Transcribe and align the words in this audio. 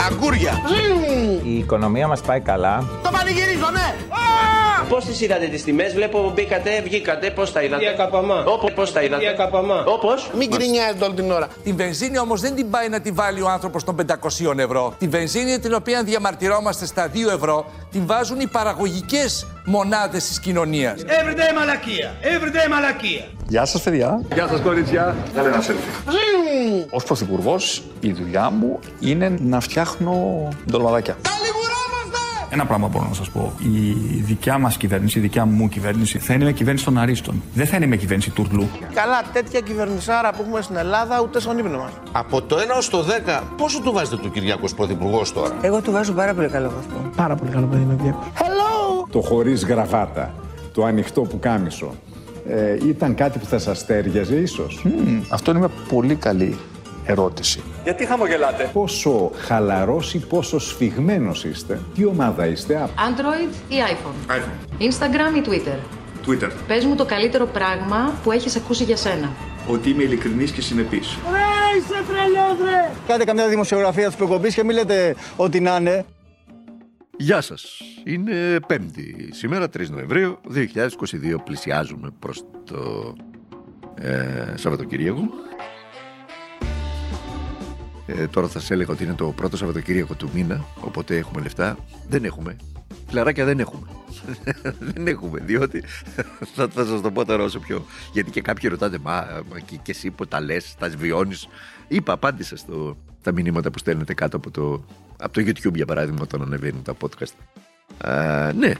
Αγκούρια. 0.00 0.52
Η 1.42 1.58
οικονομία 1.58 2.08
μας 2.08 2.20
πάει 2.20 2.40
καλά. 2.40 2.84
Το 3.02 3.10
πανηγυρίζω, 3.24 3.70
ναι. 3.72 3.94
Πώς 4.88 5.04
τις 5.04 5.20
είδατε 5.20 5.46
τις 5.46 5.64
τιμές, 5.64 5.94
βλέπω 5.94 6.32
μπήκατε, 6.34 6.80
βγήκατε, 6.84 7.30
πώς 7.30 7.52
τα 7.52 7.62
είδατε; 7.62 7.82
Διακαπαμά. 7.82 8.44
Όπω, 8.46 8.70
πώ 8.70 8.88
τα 8.88 9.02
είδατε; 9.02 9.22
Διακαπαμά. 9.22 9.84
Όπω. 9.86 10.08
Μην 10.38 10.48
γκρινιάζετε 10.48 11.04
όλη 11.04 11.14
την 11.14 11.30
ώρα. 11.30 11.48
Την 11.64 11.76
βενζίνη 11.76 12.18
όμως 12.18 12.40
δεν 12.40 12.54
την 12.54 12.70
πάει 12.70 12.88
να 12.88 13.00
τη 13.00 13.10
βάλει 13.10 13.40
ο 13.40 13.48
άνθρωπος 13.48 13.84
των 13.84 13.96
500 13.96 14.58
ευρώ. 14.58 14.94
Τη 14.98 15.08
βενζίνη 15.08 15.58
την 15.58 15.74
οποία 15.74 16.02
διαμαρτυρόμαστε 16.02 16.86
στα 16.86 17.08
2 17.08 17.30
ευρώ 17.34 17.64
την 17.90 18.06
βάζουν 18.06 18.40
οι 18.40 18.46
παραγωγικές 18.46 19.46
μονάδες 19.64 20.24
της 20.24 20.40
κοινωνίας. 20.40 21.00
Everyday 21.00 21.58
μαλακία. 21.58 22.14
Everyday 22.22 22.70
μαλακία. 22.70 23.24
Γεια 23.48 23.64
σας 23.64 23.82
παιδιά. 23.82 24.20
Γεια 24.34 24.48
σας 24.48 24.60
κορίτσια. 24.60 25.16
Κάνε 25.34 25.48
ένα 25.48 25.62
selfie. 25.62 26.86
Ως 26.90 27.04
πρωθυπουργός 27.04 27.82
η 28.00 28.12
δουλειά 28.12 28.50
μου 28.50 28.78
είναι 29.00 29.36
να 29.40 29.60
φτιάχνω 29.60 30.48
ντολμαδάκια. 30.70 31.16
Ένα 32.50 32.66
πράγμα 32.66 32.88
μπορώ 32.88 33.06
να 33.08 33.14
σας 33.14 33.30
πω. 33.30 33.52
Η 33.58 33.92
δικιά 34.20 34.58
μας 34.58 34.76
κυβέρνηση, 34.76 35.18
η 35.18 35.20
δικιά 35.20 35.44
μου 35.44 35.68
κυβέρνηση 35.68 36.18
θα 36.18 36.34
είναι 36.34 36.44
με 36.44 36.52
κυβέρνηση 36.52 36.84
των 36.84 36.98
Αρίστων. 36.98 37.42
Δεν 37.54 37.66
θα 37.66 37.76
είναι 37.76 37.86
με 37.86 37.96
κυβέρνηση 37.96 38.30
τουρλού. 38.30 38.68
Καλά, 38.94 39.22
τέτοια 39.32 39.60
κυβερνησάρα 39.60 40.30
που 40.30 40.42
έχουμε 40.46 40.60
στην 40.62 40.76
Ελλάδα 40.76 41.20
ούτε 41.22 41.40
στον 41.40 41.58
ύπνο 41.58 41.78
μας. 41.78 41.92
Από 42.12 42.42
το 42.42 42.56
1 42.56 42.76
ως 42.76 42.88
το 42.88 43.02
10, 43.02 43.42
πόσο 43.56 43.80
του 43.80 43.92
βάζετε 43.92 44.16
του 44.16 44.30
Κυριάκος 44.30 44.74
Πρωθυπουργός 44.74 45.32
τώρα; 45.32 45.54
Εγώ 45.60 45.80
του 45.80 45.92
βάζω 45.92 46.12
πάρα 46.12 46.34
πολύ 46.34 46.48
καλό 46.48 46.70
βαθμό. 46.76 47.10
Πάρα 47.16 47.34
πολύ 47.34 47.50
καλό 47.50 47.66
παιδί 47.66 47.84
με 47.84 47.94
Κυριάκος. 47.96 48.24
Το 49.10 49.20
χωρίς 49.20 49.64
γραβάτα, 49.64 50.34
το 50.72 50.84
ανοιχτό 50.84 51.20
που 51.20 51.38
κάμισο. 51.38 51.94
Ε, 52.48 52.76
ήταν 52.88 53.14
κάτι 53.14 53.38
που 53.38 53.44
θα 53.44 53.58
σας 53.58 53.78
στέριαζε 53.78 54.36
ίσως; 54.36 54.82
Μμμ, 54.84 55.20
αυτό 55.28 55.50
είναι 55.50 55.60
μια 55.60 55.70
πολύ 55.88 56.14
καλή 56.14 56.58
ερώτηση. 57.04 57.62
Γιατί 57.84 58.06
χαμογελάτε; 58.06 58.70
Πόσο 58.72 59.30
χαλαρός 59.34 60.14
ή 60.14 60.18
πόσο 60.18 60.58
σφιγμένος 60.58 61.44
είστε. 61.44 61.80
Τι 61.94 62.04
ομάδα 62.04 62.46
είστε. 62.46 62.88
Android 62.94 63.54
ή 63.68 63.74
iPhone; 63.88 64.32
iPhone. 64.32 64.82
Instagram 64.82 65.36
ή 65.36 65.42
Twitter; 65.46 65.78
Twitter. 66.26 66.50
Πες 66.66 66.84
μου 66.84 66.94
το 66.94 67.04
καλύτερο 67.04 67.46
πράγμα 67.46 68.12
που 68.22 68.32
έχεις 68.32 68.56
ακούσει 68.56 68.84
για 68.84 68.96
σένα. 68.96 69.30
Ότι 69.68 69.90
είμαι 69.90 70.02
ειλικρινής 70.02 70.50
και 70.50 70.60
συνεπής. 70.60 71.18
Κάντε 73.06 73.24
καμιά 73.24 73.48
δημοσιογραφία 73.48 74.06
της 74.06 74.16
προκοπής 74.16 74.54
και 74.54 74.64
μην 74.64 74.76
λέτε 74.76 75.14
ότι 75.36 75.60
να 75.60 75.76
είναι. 75.76 76.04
Γεια 77.16 77.40
σας. 77.40 77.80
Είναι 78.04 78.60
Πέμπτη. 78.66 79.28
Σήμερα 79.32 79.68
3 79.68 79.88
Νοεμβρίου 79.90 80.38
2022 80.54 81.40
πλησιάζουμε 81.44 82.10
προς 82.18 82.44
το 82.64 83.14
ε, 83.94 84.54
Σαββατοκύριακο. 84.54 85.20
Ε, 88.06 88.26
τώρα 88.26 88.48
θα 88.48 88.60
σα 88.60 88.74
έλεγα 88.74 88.92
ότι 88.92 89.04
είναι 89.04 89.14
το 89.14 89.26
πρώτο 89.26 89.56
Σαββατοκύριακο 89.56 90.14
του 90.14 90.30
μήνα, 90.34 90.64
οπότε 90.80 91.16
έχουμε 91.16 91.42
λεφτά. 91.42 91.76
Δεν 92.08 92.24
έχουμε. 92.24 92.56
Φιλαράκια 93.08 93.44
δεν 93.44 93.60
έχουμε. 93.60 93.86
δεν 94.92 95.06
έχουμε, 95.06 95.40
διότι 95.40 95.82
θα, 96.54 96.68
θα 96.68 96.84
σας 96.84 97.00
το 97.00 97.10
πω 97.10 97.24
τώρα 97.24 97.42
όσο 97.42 97.58
πιο. 97.58 97.84
Γιατί 98.12 98.30
και 98.30 98.40
κάποιοι 98.40 98.70
ρωτάτε, 98.70 98.98
Μα, 98.98 99.42
μα 99.50 99.58
και, 99.58 99.76
και 99.76 99.90
εσύ 99.90 100.10
που 100.10 100.26
τα 100.26 100.40
λες, 100.40 100.74
τα 100.78 100.88
βιώνει. 100.88 101.36
Είπα, 101.88 102.12
απάντησα 102.12 102.56
στο, 102.56 102.96
τα 103.22 103.32
μηνύματα 103.32 103.70
που 103.70 103.78
στέλνετε 103.78 104.14
κάτω 104.14 104.36
από 104.36 104.50
το, 104.50 104.84
από 105.16 105.32
το 105.32 105.40
YouTube, 105.40 105.74
για 105.74 105.86
παράδειγμα, 105.86 106.20
όταν 106.22 106.42
ανεβαίνουν 106.42 106.82
τα 106.82 106.94
podcast. 107.00 107.32
Α, 108.08 108.52
ναι, 108.52 108.72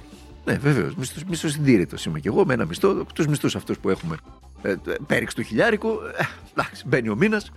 ναι, 0.45 0.58
βεβαίως. 0.58 0.95
Μισθό 1.28 1.48
συντήρητος 1.48 2.05
είμαι 2.05 2.20
και 2.20 2.28
εγώ 2.28 2.45
με 2.47 2.55
ένα 2.55 2.64
μισθό. 2.64 3.06
Τους 3.14 3.27
μισθούς 3.27 3.56
αυτούς 3.56 3.78
που 3.78 3.91
έχουμε 3.91 4.17
ε, 4.62 4.75
πέριξ 5.06 5.34
του 5.34 5.42
χιλιάρικου. 5.42 5.89
Ε, 5.89 6.25
εντάξει, 6.52 6.84
μπαίνει 6.86 7.08
ο 7.08 7.17
μήνας. 7.17 7.52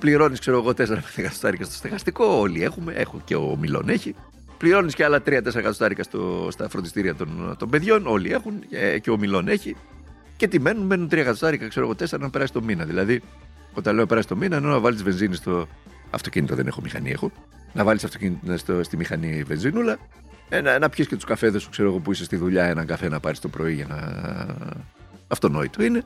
Πληρώνεις, 0.00 0.38
ξέρω 0.38 0.56
εγώ, 0.56 0.70
4 0.70 0.76
εκατοστάρικα 1.16 1.64
στο 1.64 1.74
στεγαστικό. 1.74 2.24
Όλοι 2.24 2.62
έχουμε. 2.62 2.92
Έχω 2.92 3.20
και 3.24 3.36
ο 3.36 3.56
Μιλόν 3.60 3.88
έχει. 3.88 4.14
Πληρώνεις 4.58 4.94
και 4.94 5.04
άλλα 5.04 5.18
3-4 5.18 5.30
εκατοστάρικα 5.30 6.02
στο, 6.02 6.48
στα 6.50 6.68
φροντιστήρια 6.68 7.14
των, 7.14 7.56
των 7.58 7.70
παιδιών. 7.70 8.06
Όλοι 8.06 8.32
έχουν. 8.32 8.52
Ε, 8.70 8.98
και 8.98 9.10
ο 9.10 9.18
Μιλόν 9.18 9.48
έχει. 9.48 9.76
Και 10.36 10.48
τι 10.48 10.60
μένουν, 10.60 10.86
μένουν 10.86 11.06
3 11.06 11.12
εκατοστάρικα, 11.12 11.68
ξέρω 11.68 11.86
εγώ, 11.86 11.94
4 12.10 12.18
να 12.20 12.30
περάσει 12.30 12.52
το 12.52 12.62
μήνα. 12.62 12.84
Δηλαδή, 12.84 13.22
όταν 13.72 13.94
λέω 13.94 14.06
περάσει 14.06 14.28
το 14.28 14.36
μήνα, 14.36 14.56
ενώ 14.56 14.68
να 14.68 14.78
βάλεις 14.78 15.02
βενζίνη 15.02 15.34
στο 15.34 15.68
αυτοκίνητο, 16.10 16.54
δεν 16.54 16.66
έχω 16.66 16.80
μηχανή, 16.80 17.10
έχω. 17.10 17.32
Να 17.72 17.84
βάλεις 17.84 18.06
στο, 18.54 18.82
στη 18.82 18.96
μηχανή 18.96 19.42
βενζίνουλα. 19.42 19.98
Ε, 20.48 20.60
να, 20.60 20.78
να 20.78 20.88
πιεις 20.88 21.08
και 21.08 21.14
τους 21.14 21.24
καφέδες 21.24 21.62
σου, 21.62 21.70
ξέρω 21.70 21.88
εγώ, 21.88 21.98
που 21.98 22.12
είσαι 22.12 22.24
στη 22.24 22.36
δουλειά, 22.36 22.64
έναν 22.64 22.86
καφέ 22.86 23.08
να 23.08 23.20
πάρεις 23.20 23.38
το 23.38 23.48
πρωί 23.48 23.74
για 23.74 23.86
να. 23.88 23.98
Αυτονόητο 25.28 25.82
είναι. 25.82 26.04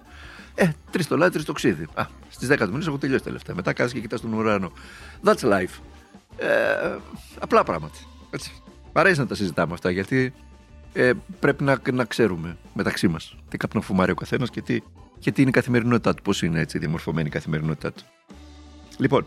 Ε, 0.54 0.68
τρεις 0.90 1.06
το 1.06 1.16
λάδι, 1.16 1.32
τρεις 1.32 1.44
το 1.44 1.52
ξύδι. 1.52 1.86
Α, 1.94 2.06
στις 2.28 2.48
10 2.48 2.56
του 2.58 2.70
μήνες 2.70 2.86
έχω 2.86 2.98
τελειώσει 2.98 3.24
τα 3.24 3.30
λεφτά. 3.30 3.54
Μετά 3.54 3.72
κάθεσαι 3.72 3.94
και 3.94 4.00
κοιτάς 4.00 4.20
τον 4.20 4.32
ουρανό. 4.32 4.72
That's 5.24 5.40
life. 5.40 5.80
Ε, 6.36 6.96
απλά 7.38 7.64
πράγματα. 7.64 7.94
Έτσι. 8.30 8.52
Μ' 8.92 8.98
αρέσει 8.98 9.18
να 9.18 9.26
τα 9.26 9.34
συζητάμε 9.34 9.72
αυτά 9.72 9.90
γιατί 9.90 10.32
ε, 10.92 11.12
πρέπει 11.40 11.64
να, 11.64 11.80
να 11.92 12.04
ξέρουμε 12.04 12.56
μεταξύ 12.74 13.08
μας 13.08 13.36
τι 13.48 13.56
καπνό 13.56 13.80
φουμάρει 13.80 14.10
ο 14.10 14.14
καθένας 14.14 14.50
και 14.50 14.62
τι, 14.62 14.80
και 15.18 15.32
τι 15.32 15.40
είναι 15.40 15.50
η 15.50 15.52
καθημερινότητά 15.52 16.14
του. 16.14 16.22
Πώς 16.22 16.42
είναι 16.42 16.60
έτσι 16.60 16.78
διαμορφωμένη 16.78 17.28
η 17.28 17.30
καθημερινότητά 17.30 17.92
του. 17.92 18.02
Λοιπόν, 18.98 19.26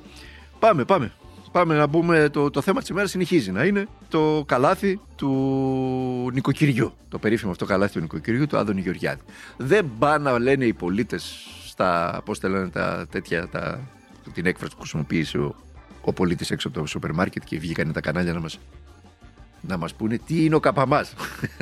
πάμε, 0.60 0.84
πάμε. 0.86 1.14
Πάμε 1.52 1.76
να 1.76 1.90
πούμε 1.90 2.30
το, 2.30 2.50
το 2.50 2.62
θέμα 2.62 2.80
της 2.80 2.90
ημέρας 2.90 3.10
συνεχίζει 3.10 3.52
να 3.52 3.64
είναι 3.64 3.88
το 4.10 4.44
καλάθι 4.48 5.00
του 5.16 5.32
νοικοκυριού. 6.34 6.94
Το 7.10 7.20
περίφημο 7.20 7.52
αυτό 7.52 7.66
καλάθι 7.66 7.94
του 7.94 8.00
νοικοκυριού 8.00 8.48
του 8.48 8.58
Άδωνη 8.58 8.82
Γεωργιάδη. 8.82 9.22
Δεν 9.58 9.92
πάνε 10.00 10.32
να 10.32 10.40
λένε 10.40 10.66
οι 10.66 10.74
πολίτες 10.74 11.48
στα. 11.66 12.22
Πώς 12.26 12.40
τα 12.40 12.50
λένε 12.50 12.70
τα 12.70 13.08
τέτοια. 13.10 13.48
Τα, 13.48 13.80
την 14.34 14.46
έκφραση 14.46 14.76
που 14.76 14.80
χρησιμοποίησε 14.82 15.38
ο, 15.38 15.56
ο 16.02 16.14
πολίτης 16.14 16.52
έξω 16.52 16.68
από 16.68 16.80
το 16.80 16.86
σούπερ 16.86 17.14
μάρκετ 17.14 17.44
και 17.44 17.60
βγήκαν 17.60 17.92
τα 17.92 18.02
κανάλια 18.02 18.34
να 18.34 18.40
μας 18.40 18.60
να 19.62 19.78
μας 19.78 19.94
πούνε 19.94 20.18
τι 20.26 20.46
είναι 20.46 20.56
ο 20.56 20.60
καπαμάς. 20.60 21.14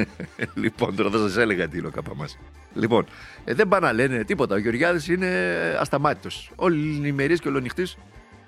λοιπόν, 0.63 0.95
τώρα 0.95 1.09
θα 1.09 1.17
σας 1.17 1.37
έλεγα 1.37 1.67
τι 1.67 1.77
είναι 1.77 1.87
ο 1.87 1.91
καπαμάς. 1.91 2.37
Λοιπόν, 2.73 3.05
ε, 3.43 3.53
δεν 3.53 3.67
πάνε 3.67 3.85
να 3.85 3.93
λένε 3.93 4.23
τίποτα. 4.23 4.55
Ο 4.55 4.57
Γεωργιάδης 4.57 5.07
είναι 5.07 5.29
ασταμάτητος. 5.79 6.51
Όλη 6.55 7.07
ημερής 7.07 7.39
και 7.39 7.47
ολονυχτής 7.47 7.97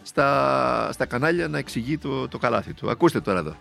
στα, 0.08 0.90
στα 0.92 1.06
κανάλια 1.06 1.48
να 1.48 1.58
εξηγεί 1.58 1.98
το, 1.98 2.28
το 2.28 2.38
καλάθι 2.38 2.74
του. 2.74 2.90
Ακούστε 2.90 3.20
τώρα 3.20 3.40
εδώ. 3.40 3.56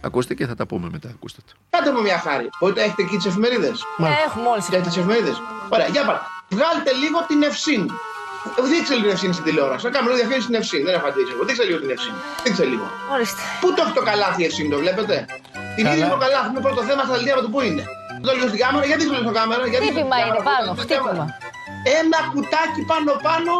Ακούστε 0.00 0.34
και 0.34 0.46
θα 0.46 0.54
τα 0.54 0.64
πούμε 0.66 0.88
μετά. 0.92 1.08
Ακούστε 1.16 1.40
το. 1.46 1.52
Κάντε 1.70 1.90
μου 1.92 2.02
μια 2.08 2.18
χάρη. 2.26 2.46
Μπορείτε 2.60 2.80
να 2.80 2.86
έχετε 2.86 3.02
εκεί 3.02 3.16
τις 3.16 3.26
εφημερίδες. 3.26 3.76
Ναι, 3.96 4.10
έχουμε 4.26 4.46
όλες 4.52 4.64
Έχετε 4.68 4.88
τις 4.88 4.96
εφημερίδες. 4.96 5.36
Ωραία, 5.74 5.88
για 5.94 6.02
πάρε. 6.08 6.20
Βγάλτε 6.56 6.92
λίγο 7.02 7.18
την 7.30 7.40
ευσύνη. 7.50 7.90
Δείξτε 8.70 8.94
λίγο 8.94 9.06
την 9.08 9.14
ευσύνη 9.16 9.32
στην 9.36 9.46
τηλεόραση. 9.48 9.82
Να 9.86 9.90
κάνουμε 9.94 10.08
λίγο 10.10 10.20
διαφήμιση 10.22 10.46
στην 10.48 10.56
ευσύνη. 10.60 10.82
Δεν 10.88 10.94
απαντήσω 11.00 11.32
εγώ. 11.34 11.42
Δείξτε 11.48 11.64
λίγο 11.68 11.78
την 11.84 11.90
ευσύνη. 11.96 12.18
Δείξτε 12.44 12.64
λίγο. 12.72 12.86
Ορίστε. 13.14 13.42
Πού 13.62 13.68
το 13.74 13.80
έχει 13.84 13.94
το 14.00 14.04
καλάθι 14.10 14.40
η 14.42 14.46
ευσύνη, 14.48 14.68
το 14.74 14.78
βλέπετε; 14.84 15.14
Την 15.76 15.84
ίδια 15.92 16.06
το 16.14 16.18
καλάθι 16.24 16.50
με 16.56 16.60
πρώτο 16.66 16.80
θέμα 16.88 17.02
στα 17.06 17.12
δελτία 17.16 17.34
του 17.44 17.50
πού 17.54 17.60
είναι; 17.68 17.82
Το 18.26 18.30
λίγο 18.36 18.46
στην 18.52 18.60
κάμερα, 18.64 18.84
γιατί 18.90 19.02
το 19.08 19.12
λίγο 19.16 19.24
στην 19.28 19.36
κάμερα; 19.40 19.62
Γιατί 19.72 19.84
Χτύπημα 19.86 20.16
είναι 20.24 20.40
πάνω, 20.50 20.68
χτύπημα. 20.82 21.24
Ένα 22.00 22.18
κουτάκι 22.32 22.80
πάνω 22.90 23.10
πάνω 23.28 23.52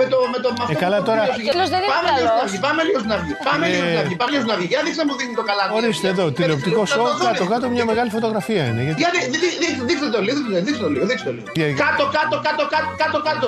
με 0.00 0.04
το. 0.12 0.16
Με 0.34 0.38
το 0.44 0.48
με 0.56 0.62
αυτό 0.64 0.72
Ε, 0.76 0.84
καλά 0.84 0.96
που 1.00 1.06
τώρα. 1.08 1.22
το 1.28 1.32
Ο 1.36 1.40
κύριος 1.46 1.68
δεν 1.74 1.80
είναι 1.84 1.92
Πάμε 1.94 2.10
λίγο 2.16 2.26
στην 2.26 2.30
καλός. 2.30 2.44
αυγή, 2.44 2.58
Πάμε 2.66 2.80
λίγο 2.88 2.98
στην 3.02 3.12
αυγή. 3.16 3.32
Πάμε 3.48 3.64
λίγο 3.72 3.84
στην 3.88 3.98
αυγή. 4.02 4.14
Πάμε 4.20 4.30
λίγο 4.32 4.42
στην 4.44 4.52
αυγή. 4.56 4.66
Για 4.72 4.80
δείξτε 4.86 5.04
μου 5.08 5.14
δείχνει 5.20 5.34
το 5.40 5.44
καλάθι. 5.50 5.70
Ορίστε 5.78 6.08
εδώ, 6.14 6.24
τηλεοπτικό 6.38 6.82
Να 6.84 6.88
το 6.88 6.92
σοου, 6.94 7.06
δούμε. 7.18 7.26
κάτω 7.28 7.44
κάτω 7.52 7.66
μια 7.76 7.84
μεγάλη 7.90 8.10
φωτογραφία 8.16 8.62
είναι. 8.70 8.82
Γιατί... 8.86 8.98
Γιατί, 9.02 9.18
δει- 9.32 9.40
δει- 9.42 9.56
δει- 9.62 9.78
δείξτε 9.88 10.08
το 10.14 10.20
λίγο, 10.26 10.38
δείξτε 10.66 10.82
το 10.86 10.90
λίγο, 10.94 11.04
δείξτε 11.10 11.26
το 11.28 11.32
λίγο. 11.36 11.46
Για- 11.58 11.68
Κάτω, 11.84 12.04
κάτω, 12.18 12.34
κάτω, 12.46 12.62
κάτω, 12.74 12.90
κάτω, 13.02 13.18
κάτω. 13.28 13.46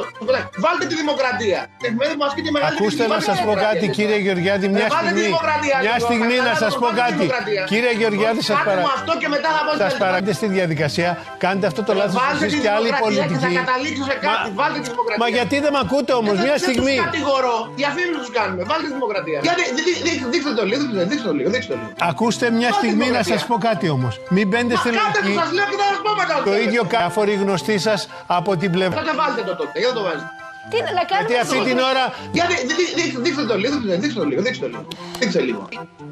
Βάλτε 0.64 0.84
τη 0.90 0.94
δημοκρατία. 1.02 1.58
Εφημερίδα 1.86 2.14
που 2.20 2.24
ασκεί 2.28 2.40
τη 2.46 2.50
μεγάλη 2.56 2.70
Ακούστε 2.72 2.86
κριτική. 2.88 3.02
να 3.02 3.08
Βάλτε 3.12 3.26
σας 3.28 3.36
τη 3.38 3.40
πω 3.40 3.46
δημοκρατία, 3.48 3.72
κάτι 3.74 3.84
δείξτε 3.84 3.96
κύριε 3.98 4.18
το. 4.20 4.24
Γεωργιάδη 4.26 4.66
μια 4.76 4.86
Ε, 4.88 4.92
βάλτε 4.94 5.04
τη 5.04 5.10
στιγμή. 5.14 5.30
δημοκρατία, 5.30 5.76
Μια 5.86 5.94
λοιπόν. 5.96 6.06
στιγμή 6.08 6.34
να 6.36 6.44
Βάλτε 6.50 6.62
σας 6.64 6.72
το, 6.74 6.78
πω 6.82 6.86
βάλτε 6.86 7.00
τη 7.00 7.08
κάτι. 7.10 7.20
δημοκρατία. 7.22 7.62
Κύριε 7.72 7.92
Γεωργιάδη 8.00 8.40
σας 8.48 8.56
Κάντε 8.58 8.68
παρα... 8.70 8.80
μου 8.84 8.90
αυτό 8.98 9.12
και 9.20 9.28
μετά 9.34 9.48
θα 9.56 9.60
πω 9.66 9.70
Σας 9.82 9.92
παρακαλώ 10.02 10.32
στην 10.40 10.50
διαδικασία, 10.58 11.10
κάντε 11.44 11.64
αυτό 11.70 11.80
το 11.88 11.92
λάθος 12.00 12.16
Βάλτε 12.22 12.44
εσείς 12.46 12.52
τη 12.54 12.58
και 12.64 12.70
άλλοι 12.76 12.88
δημοκρατία 12.90 13.24
και 13.30 13.34
πολιτικοί. 13.34 13.54
θα 13.56 13.60
καταλήξω 13.62 14.02
σε 14.10 14.14
κάτι. 14.26 14.46
Βάλτε 14.60 14.78
τη 14.84 14.88
δημοκρατία. 14.92 15.20
Μα 15.22 15.28
γιατί 15.36 15.56
δεν 15.64 15.70
με 15.74 15.80
ακούτε 15.84 16.12
όμως, 16.20 16.34
Δεν- 16.40 16.46
μια 16.48 16.56
δεν 16.62 16.66
στιγμή. 16.68 16.94
τους 16.96 17.04
κατηγορώ. 17.08 17.54
Διαφήμιση 17.80 18.18
τους 18.22 18.30
κάνουμε. 18.38 18.62
Βάλτε 18.70 18.86
τη 18.88 18.92
δημοκρατία. 18.98 19.38
Γιατί, 19.46 19.62
δει- 19.76 19.84
δει- 19.86 20.00
δει- 20.06 20.24
δείξτε 20.32 20.52
το 20.58 20.64
λίγο, 20.70 20.82
δείξτε 21.10 21.26
το 21.30 21.34
λίγο, 21.38 21.48
δείξτε 21.54 21.72
το 21.72 21.78
λίγο. 21.80 21.92
Ακούστε 22.10 22.44
μια 22.60 22.68
Βάλτε 22.70 22.76
στιγμή 22.82 22.96
να 22.98 23.04
δημοκρατία. 23.04 23.34
σας 23.38 23.42
πω 23.50 23.56
κάτι 23.68 23.86
όμως. 23.96 24.12
Μην 24.36 24.44
μπαίνετε 24.48 24.74
Μα 24.76 24.80
στη 24.82 24.88
κάντε 24.98 25.18
λογική. 25.22 25.32
το, 25.34 25.40
σας 25.42 25.50
λέω 25.56 25.66
και 25.72 25.76
θα 25.82 25.86
σας 25.92 25.98
πω 26.04 26.10
μετά. 26.20 26.34
Το 26.50 26.54
ίδιο 26.64 26.82
κάφοροι 26.96 27.34
γνωστοί 27.42 27.76
σας 27.88 28.00
από 28.38 28.50
την 28.60 28.70
πλευρά. 28.76 28.96
Τότε 29.00 29.14
βάλτε 29.20 29.40
το 29.48 29.54
τότε, 29.60 29.76
γιατί 29.82 29.94
το 30.00 30.04
βάζετε. 30.08 30.30
Τι 30.72 30.78
να 30.98 31.04
κάνουμε. 31.10 31.28
Γιατί 31.28 31.34
αυτή 31.44 31.58
την 31.68 31.78
ώρα 31.90 32.04
Γιατί, 32.38 32.54
δει- 32.68 32.76
δει- 32.78 32.92
δει- 32.98 33.16
δείξτε 33.24 33.44
το 33.50 33.56
λίγο, 33.62 33.74
δείξτε 34.02 34.18
το 34.22 34.26
λίγο, 34.30 34.40
δείξτε 34.46 34.62
το 34.64 34.68
λίγο. 34.72 34.82
Δείξτε 35.20 35.40
λίγο. 35.48 35.62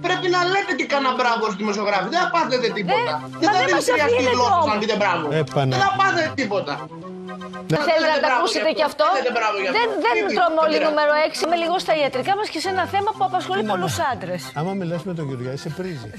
Πρέπει 0.06 0.26
να 0.34 0.40
λέτε 0.52 0.72
και 0.78 0.86
κανένα 0.92 1.10
μπράβο 1.18 1.42
στους 1.48 1.58
δημοσιογράφοι. 1.62 2.08
Δεν 2.14 2.20
θα 2.24 2.28
πάθετε 2.34 2.66
τίποτα. 2.78 3.12
μα 3.20 3.26
Δεν 3.42 3.48
θα 3.48 3.56
δεν 3.56 3.60
δίνει 3.66 3.72
μας 3.76 3.84
χρειαστεί 3.90 4.14
αφήνετε 4.16 4.34
γλώσσα 4.36 4.58
όμως. 4.60 4.72
αν 4.72 4.78
πείτε 4.82 4.96
μπράβο. 5.00 5.24
Ε, 5.38 5.40
Πανα- 5.54 5.74
Δεν 5.76 5.80
θα 5.86 5.92
πάθετε 6.00 6.28
τίποτα. 6.40 6.74
Θέλετε 7.88 8.08
να 8.14 8.18
τα 8.24 8.26
μπράβο 8.26 8.38
ακούσετε 8.42 8.68
γι' 8.68 8.74
κι 8.80 8.82
αυτό. 8.90 9.04
αυτό; 9.04 9.16
Θέλετε 9.16 9.32
μπράβο 9.38 9.56
γι' 9.62 9.68
αυτό. 9.70 9.78
Δεν, 9.78 9.88
δεν 10.06 10.14
Τι- 10.28 10.34
τρώμε 10.36 10.56
τι 10.58 10.62
όλοι 10.64 10.74
πειράζει. 10.76 10.88
νούμερο 10.88 11.12
6. 11.28 11.42
Είμαι 11.44 11.56
λίγο 11.62 11.76
στα 11.84 11.92
ιατρικά 12.02 12.32
μας 12.38 12.48
και 12.52 12.60
σε 12.64 12.68
ένα 12.74 12.84
θέμα 12.94 13.10
που 13.16 13.24
απασχολεί 13.30 13.62
πολλούς 13.72 13.96
άντρες. 14.12 14.42
άμα 14.60 14.72
μιλάς 14.80 15.02
με 15.08 15.12
τον 15.18 15.24
Γεωργιάδη 15.28 15.56
σε 15.64 15.68
πρίζει. 15.78 16.10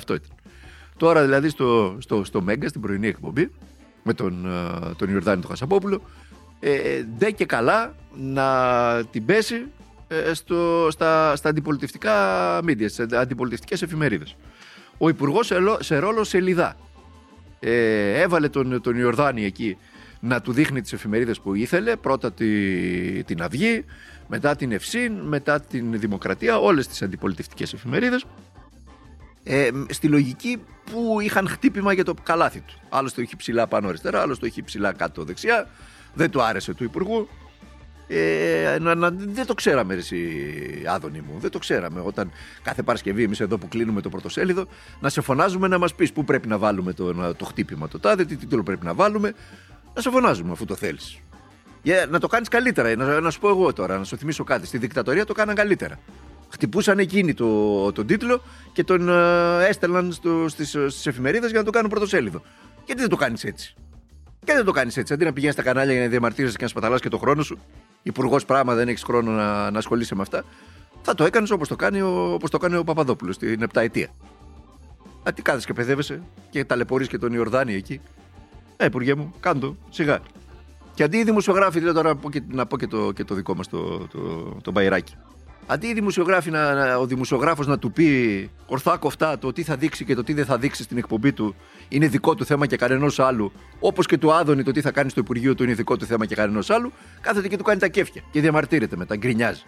Αυτό 0.00 0.12
ήταν. 0.18 0.30
Τώρα 1.02 1.20
δηλαδή 1.22 1.48
στο, 1.48 1.96
στο, 2.04 2.16
στο 2.24 2.38
Μέγκα, 2.42 2.68
στην 2.68 2.80
πρωινή 2.80 3.08
εκπομπή, 3.14 3.44
με 4.02 4.12
τον, 4.14 4.32
ε, 4.46 4.94
τον 5.00 5.06
Ιορδάνη 5.12 5.40
τον 5.40 5.50
Χασαπόπουλο, 5.50 5.98
ε, 6.60 7.02
ντε 7.18 7.30
και 7.30 7.44
καλά 7.46 7.94
να 8.16 8.46
την 9.10 9.24
πέσει 9.24 9.66
ε, 10.08 10.34
στο, 10.34 10.88
στα, 10.90 11.36
στα 11.36 11.48
αντιπολιτευτικά 11.48 12.14
μίντια, 12.64 12.88
στις 12.88 13.06
αντιπολιτευτικές 13.12 13.82
εφημερίδες. 13.82 14.36
Ο 14.98 15.08
Υπουργός 15.08 15.52
σε 15.78 15.98
ρόλο 15.98 16.24
σελιδά. 16.24 16.76
Ε, 17.60 18.20
έβαλε 18.20 18.48
τον, 18.48 18.80
τον 18.80 18.96
Ιορδάνη 18.98 19.44
εκεί 19.44 19.78
να 20.26 20.40
του 20.40 20.52
δείχνει 20.52 20.80
τις 20.80 20.92
εφημερίδες 20.92 21.40
που 21.40 21.54
ήθελε. 21.54 21.96
Πρώτα 21.96 22.32
τη, 22.32 23.24
την 23.24 23.42
Αυγή, 23.42 23.84
μετά 24.28 24.56
την 24.56 24.72
Ευσύν, 24.72 25.12
μετά 25.12 25.60
την 25.60 25.98
Δημοκρατία, 25.98 26.58
όλες 26.58 26.86
τις 26.86 27.02
αντιπολιτευτικές 27.02 27.72
εφημερίδες. 27.72 28.24
Ε, 29.42 29.70
στη 29.88 30.08
λογική 30.08 30.62
που 30.90 31.20
είχαν 31.20 31.48
χτύπημα 31.48 31.92
για 31.92 32.04
το 32.04 32.14
καλάθι 32.22 32.60
του. 32.60 32.74
Άλλο 32.88 33.10
το 33.14 33.22
είχε 33.22 33.36
ψηλά 33.36 33.66
πάνω 33.66 33.88
αριστερά, 33.88 34.20
άλλο 34.20 34.38
το 34.38 34.46
είχε 34.46 34.62
ψηλά 34.62 34.92
κάτω 34.92 35.24
δεξιά. 35.24 35.68
Δεν 36.14 36.30
του 36.30 36.42
άρεσε 36.42 36.74
του 36.74 36.84
Υπουργού. 36.84 37.28
Ε, 38.08 38.76
να, 38.80 38.94
να, 38.94 39.10
δεν 39.10 39.46
το 39.46 39.54
ξέραμε 39.54 39.94
εσύ 39.94 40.42
Άδωνη 40.86 41.20
μου 41.20 41.38
Δεν 41.38 41.50
το 41.50 41.58
ξέραμε 41.58 42.00
όταν 42.04 42.30
κάθε 42.62 42.82
Παρασκευή 42.82 43.22
εμείς 43.22 43.40
εδώ 43.40 43.58
που 43.58 43.68
κλείνουμε 43.68 44.00
το 44.00 44.08
πρωτοσέλιδο 44.08 44.66
Να 45.00 45.08
σε 45.08 45.20
φωνάζουμε 45.20 45.68
να 45.68 45.78
μας 45.78 45.94
πεις 45.94 46.12
πού 46.12 46.24
πρέπει 46.24 46.48
να 46.48 46.58
βάλουμε 46.58 46.92
το, 46.92 47.34
το 47.34 47.44
χτύπημα 47.44 47.88
το 47.88 47.98
τάδε 47.98 48.24
Τι 48.24 48.36
τίτλο 48.36 48.62
πρέπει 48.62 48.84
να 48.84 48.94
βάλουμε 48.94 49.34
Να 49.96 50.02
σε 50.02 50.10
φωνάζουμε 50.10 50.52
αφού 50.52 50.64
το 50.64 50.74
θέλεις 50.74 51.18
yeah, 51.84 52.08
Να 52.10 52.20
το 52.20 52.26
κάνεις 52.26 52.48
καλύτερα 52.48 52.96
να, 52.96 53.20
να 53.20 53.30
σου 53.30 53.40
πω 53.40 53.48
εγώ 53.48 53.72
τώρα 53.72 53.98
Να 53.98 54.04
σου 54.04 54.16
θυμίσω 54.16 54.44
κάτι 54.44 54.66
Στη 54.66 54.78
δικτατορία 54.78 55.24
το 55.24 55.32
κάναν 55.32 55.54
καλύτερα 55.54 55.98
Χτυπούσαν 56.48 56.98
εκείνοι 56.98 57.34
το, 57.34 57.92
τον 57.92 58.06
τίτλο 58.06 58.42
και 58.72 58.84
τον 58.84 59.08
ε, 59.08 59.66
έστελναν 59.66 60.12
στο, 60.12 60.48
στις, 60.48 60.68
στις 60.68 61.06
εφημερίδες 61.06 61.50
για 61.50 61.58
να 61.58 61.64
το 61.64 61.70
κάνουν 61.70 61.90
πρωτοσέλιδο. 61.90 62.42
Γιατί 62.84 63.00
δεν 63.00 63.10
το 63.10 63.16
κάνεις 63.16 63.44
έτσι; 63.44 63.74
Και 64.44 64.52
δεν 64.52 64.64
το 64.64 64.72
κάνεις 64.72 64.96
έτσι. 64.96 65.12
Αντί 65.12 65.24
να 65.24 65.32
πηγαίνεις 65.32 65.54
στα 65.54 65.64
κανάλια 65.64 65.92
για 65.92 66.02
να 66.02 66.08
διαμαρτύρεσαι 66.08 66.56
και 66.56 66.62
να 66.62 66.68
σπαταλάς 66.68 67.00
και 67.00 67.08
το 67.08 67.18
χρόνο 67.18 67.42
σου, 67.42 67.58
υπουργός 68.02 68.44
πράγμα 68.44 68.74
δεν 68.74 68.88
έχεις 68.88 69.02
χρόνο 69.02 69.30
να, 69.30 69.70
να 69.70 69.78
ασχολείσαι 69.78 70.14
με 70.14 70.22
αυτά, 70.22 70.44
θα 71.02 71.14
το 71.14 71.24
έκανες 71.24 71.50
όπως 71.50 71.68
το, 71.68 71.76
κάνει 71.76 72.00
ο, 72.00 72.32
όπως 72.32 72.50
το 72.50 72.58
κάνει 72.58 72.76
ο 72.76 72.84
Παπαδόπουλος 72.84 73.34
στην 73.34 73.62
επταετία. 73.62 74.08
Α, 75.28 75.32
τι 75.32 75.42
κάθεσαι 75.42 75.66
και 75.66 75.72
παιδεύεσαι 75.72 76.22
και 76.50 76.64
ταλαιπωρείς 76.64 77.08
και 77.08 77.18
τον 77.18 77.32
Ιορδάνη 77.32 77.74
εκεί. 77.74 78.00
Ε, 78.76 78.84
υπουργέ 78.84 79.14
μου, 79.14 79.34
κάντο, 79.40 79.76
σιγά. 79.90 80.18
Και 80.94 81.02
αντί 81.02 81.16
οι 81.16 81.24
δημοσιογράφοι, 81.24 81.78
δηλαδή 81.78 81.96
τώρα 81.96 82.08
να 82.08 82.16
πω 82.16 82.30
και, 82.30 82.42
να 82.48 82.66
πω 82.66 82.78
και, 82.78 82.86
το, 82.86 83.12
και 83.12 83.24
το 83.24 83.34
δικό 83.34 83.54
μας 83.54 83.68
το, 83.68 83.98
το, 83.98 84.06
το, 84.06 84.56
το 84.62 84.70
μπαϊράκι. 84.70 85.14
Αντί 85.66 85.86
οι 85.86 85.92
δημοσιογράφοι 85.92 86.50
να, 86.50 86.74
να, 86.74 86.96
ο 86.96 87.06
δημοσιογράφος 87.06 87.66
να 87.66 87.78
του 87.78 87.92
πει 87.92 88.50
ορθά 88.66 88.96
κοφτά 88.96 89.38
το 89.38 89.52
τι 89.52 89.62
θα 89.62 89.76
δείξει 89.76 90.04
και 90.04 90.14
το 90.14 90.22
τι 90.22 90.32
δεν 90.32 90.44
θα 90.44 90.58
δείξει 90.58 90.82
στην 90.82 90.98
εκπομπή 90.98 91.32
του 91.32 91.54
είναι 91.88 92.08
δικό 92.08 92.34
του 92.34 92.44
θέμα 92.44 92.66
και 92.66 92.76
κανενός 92.76 93.18
άλλου, 93.18 93.52
όπως 93.80 94.06
και 94.06 94.18
του 94.18 94.32
Άδωνη 94.32 94.62
το 94.62 94.70
τι 94.70 94.80
θα 94.80 94.90
κάνει 94.90 95.10
στο 95.10 95.20
Υπουργείο 95.20 95.54
του 95.54 95.64
είναι 95.64 95.74
δικό 95.74 95.96
του 95.96 96.04
θέμα 96.04 96.26
και 96.26 96.34
κανενός 96.34 96.70
άλλου, 96.70 96.92
κάθεται 97.20 97.48
και 97.48 97.56
του 97.56 97.64
κάνει 97.64 97.80
τα 97.80 97.88
κέφια 97.88 98.22
και 98.30 98.40
διαμαρτύρεται 98.40 98.96
μετά, 98.96 99.16
γκρινιάζει. 99.16 99.62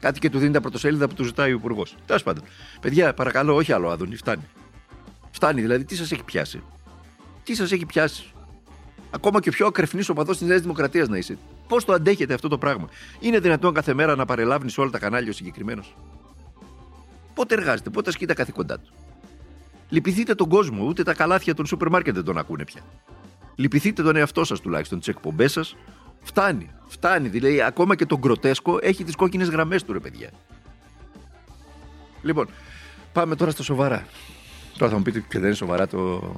Κάτι 0.00 0.18
και 0.18 0.30
του 0.30 0.38
δίνει 0.38 0.52
τα 0.52 0.60
πρωτοσέλιδα 0.60 1.08
που 1.08 1.14
του 1.14 1.24
ζητάει 1.24 1.52
ο 1.52 1.54
Υπουργός. 1.54 1.96
Τέλος 2.06 2.22
πάντων. 2.22 2.42
Παιδιά, 2.80 3.14
παρακαλώ, 3.14 3.54
όχι 3.54 3.72
άλλο 3.72 3.88
Άδωνη, 3.88 4.16
φτάνει. 4.16 4.42
Φτάνει, 5.30 5.60
δηλαδή, 5.60 5.84
τι 5.84 5.96
σας 5.96 6.12
έχει 6.12 6.24
πιάσει; 6.24 6.62
Τι 7.46 7.54
σας 7.54 7.72
έχει 7.72 7.86
πιάσει; 7.86 8.24
Ακόμα 9.10 9.40
και 9.40 9.48
ο 9.48 9.52
πιο 9.52 9.66
ακρεφνής 9.66 10.08
οπαδός 10.08 10.38
της 10.38 10.48
Νέας 10.48 10.60
Δημοκρατίας 10.60 11.08
να 11.08 11.16
είσαι. 11.16 11.38
Πώς 11.68 11.84
το 11.84 11.92
αντέχετε 11.92 12.34
αυτό 12.34 12.48
το 12.48 12.58
πράγμα; 12.58 12.88
Είναι 13.20 13.38
δυνατόν 13.38 13.74
κάθε 13.74 13.94
μέρα 13.94 14.16
να 14.16 14.24
παρελάβει 14.24 14.68
σε 14.68 14.80
όλα 14.80 14.90
τα 14.90 14.98
κανάλια 14.98 15.30
ο 15.30 15.32
συγκεκριμένος; 15.32 15.96
Πότε 17.34 17.54
εργάζεται, 17.54 17.90
πότε 17.90 18.08
ασκεί 18.08 18.26
τα 18.26 18.34
καθήκοντά 18.34 18.78
του; 18.78 18.92
Λυπηθείτε 19.88 20.34
τον 20.34 20.48
κόσμο, 20.48 20.84
ούτε 20.84 21.02
τα 21.02 21.14
καλάθια 21.14 21.54
των 21.54 21.66
σούπερ 21.66 21.88
μάρκετ 21.88 22.14
δεν 22.14 22.24
τον 22.24 22.38
ακούνε 22.38 22.64
πια. 22.64 22.80
Λυπηθείτε 23.54 24.02
τον 24.02 24.16
εαυτό 24.16 24.44
σας 24.44 24.60
τουλάχιστον, 24.60 24.98
τις 24.98 25.08
εκπομπές 25.08 25.52
σας. 25.52 25.76
Φτάνει, 26.22 26.70
φτάνει. 26.86 27.28
Δηλαδή, 27.28 27.62
ακόμα 27.62 27.96
και 27.96 28.06
τον 28.06 28.18
γκροτέσκο 28.18 28.78
έχει 28.82 29.04
τις 29.04 29.16
κόκκινες 29.16 29.48
γραμμές 29.48 29.84
του, 29.84 29.92
ρε 29.92 29.98
παιδιά. 29.98 30.30
Λοιπόν, 32.22 32.48
πάμε 33.12 33.36
τώρα 33.36 33.50
στα 33.50 33.62
σοβαρά. 33.62 34.06
Τώρα 34.78 34.90
θα 34.90 34.96
μου 34.96 35.02
πείτε 35.02 35.20
και 35.20 35.38
δεν 35.38 35.46
είναι 35.46 35.54
σοβαρά 35.54 35.86
το, 35.86 36.32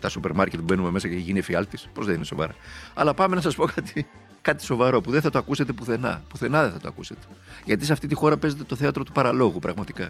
τα 0.00 0.08
σούπερ 0.08 0.34
μάρκετ 0.34 0.58
που 0.58 0.64
μπαίνουμε 0.64 0.90
μέσα 0.90 1.08
και 1.08 1.14
γίνει 1.14 1.38
εφιάλτης. 1.38 1.88
Πώς 1.92 2.06
δεν 2.06 2.14
είναι 2.14 2.24
σοβαρά. 2.24 2.54
Αλλά 2.94 3.14
πάμε 3.14 3.34
να 3.34 3.40
σας 3.40 3.54
πω 3.54 3.64
κάτι, 3.64 4.06
κάτι 4.42 4.64
σοβαρό 4.64 5.00
που 5.00 5.10
δεν 5.10 5.20
θα 5.20 5.30
το 5.30 5.38
ακούσετε 5.38 5.72
πουθενά. 5.72 6.22
Πουθενά 6.28 6.62
δεν 6.62 6.72
θα 6.72 6.78
το 6.78 6.88
ακούσετε. 6.88 7.20
Γιατί 7.64 7.84
σε 7.84 7.92
αυτή 7.92 8.06
τη 8.06 8.14
χώρα 8.14 8.36
παίζεται 8.36 8.64
το 8.64 8.76
θέατρο 8.76 9.02
του 9.04 9.12
παραλόγου 9.12 9.58
πραγματικά. 9.58 10.08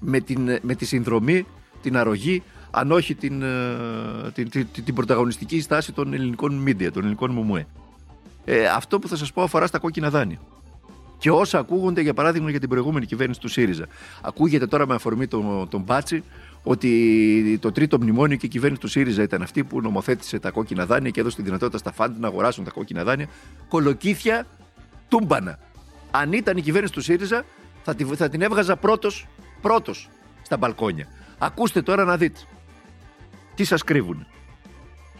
Με, 0.00 0.20
την, 0.20 0.58
με 0.62 0.74
τη 0.74 0.84
συνδρομή, 0.84 1.46
την 1.82 1.96
αρρωγή, 1.96 2.42
αν 2.70 2.92
όχι 2.92 3.14
την, 3.14 3.42
ε, 3.42 4.30
την, 4.34 4.50
την, 4.50 4.66
την 4.84 4.94
πρωταγωνιστική 4.94 5.60
στάση 5.60 5.92
των 5.92 6.12
ελληνικών 6.12 6.64
media, 6.66 6.88
των 6.92 7.02
ελληνικών 7.02 7.30
μουμουέ. 7.30 7.66
Ε, 8.44 8.66
αυτό 8.66 8.98
που 8.98 9.08
θα 9.08 9.16
σας 9.16 9.32
πω 9.32 9.42
αφορά 9.42 9.66
στα 9.66 9.78
κόκκινα 9.78 10.10
δάνεια. 10.10 10.38
Και 11.18 11.30
όσα 11.30 11.58
ακούγονται, 11.58 12.00
για 12.00 12.14
παράδειγμα, 12.14 12.50
για 12.50 12.60
την 12.60 12.68
προηγούμενη 12.68 13.06
κυβέρνηση 13.06 13.40
του 13.40 13.48
ΣΥΡΙΖΑ. 13.48 13.86
Ακούγεται 14.22 14.66
τώρα 14.66 14.86
με 14.86 14.94
αφορμή 14.94 15.26
τον, 15.26 15.68
τον 15.68 15.80
Μπάτσι 15.80 16.22
ότι 16.62 17.58
το 17.60 17.72
τρίτο 17.72 17.98
μνημόνιο 18.00 18.36
και 18.36 18.46
η 18.46 18.48
κυβέρνηση 18.48 18.80
του 18.80 18.88
ΣΥΡΙΖΑ 18.88 19.22
ήταν 19.22 19.42
αυτή 19.42 19.64
που 19.64 19.80
νομοθέτησε 19.80 20.38
τα 20.38 20.50
κόκκινα 20.50 20.86
δάνεια 20.86 21.10
και 21.10 21.20
έδωσε 21.20 21.36
τη 21.36 21.42
δυνατότητα 21.42 21.78
στα 21.78 21.92
φαντ 21.92 22.18
να 22.18 22.26
αγοράσουν 22.26 22.64
τα 22.64 22.70
κόκκινα 22.70 23.04
δάνεια. 23.04 23.28
Κολοκύθια 23.68 24.46
τούμπανα. 25.08 25.58
Αν 26.10 26.32
ήταν 26.32 26.56
η 26.56 26.60
κυβέρνηση 26.60 26.92
του 26.92 27.00
ΣΥΡΙΖΑ, 27.00 27.44
θα, 27.82 27.94
τη, 27.94 28.04
θα 28.04 28.28
την 28.28 28.42
έβγαζα 28.42 28.76
πρώτος 28.76 29.26
πρώτος 29.60 30.08
στα 30.42 30.56
μπαλκόνια. 30.56 31.06
Ακούστε 31.38 31.82
τώρα 31.82 32.04
να 32.04 32.16
δείτε. 32.16 32.40
Τι 33.54 33.64
σας 33.64 33.82
κρύβουν. 33.84 34.26